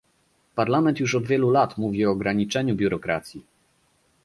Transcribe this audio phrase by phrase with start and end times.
[0.55, 3.43] Parlament już od wielu lat mówi o ograniczeniu biurokracji